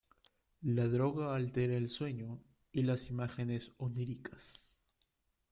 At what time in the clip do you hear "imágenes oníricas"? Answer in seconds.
3.11-4.67